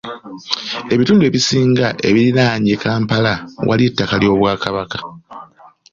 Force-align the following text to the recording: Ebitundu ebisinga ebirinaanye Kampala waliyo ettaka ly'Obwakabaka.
Ebitundu 0.93 1.23
ebisinga 1.29 1.87
ebirinaanye 2.07 2.73
Kampala 2.83 3.33
waliyo 3.67 3.87
ettaka 3.91 4.15
ly'Obwakabaka. 4.21 4.97